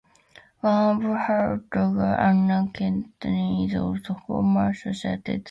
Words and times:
One 0.61 1.05
of 1.05 1.17
her 1.27 1.61
daughters, 1.71 2.15
Anna 2.19 2.67
Kettner, 2.73 3.65
is 3.67 3.75
also 3.75 4.15
a 4.15 4.19
former 4.25 4.73
Social 4.73 5.11
Democratic 5.11 5.25
politician. 5.25 5.39